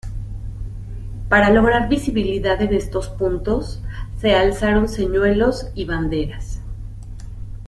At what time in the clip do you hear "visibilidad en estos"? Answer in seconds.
1.87-3.09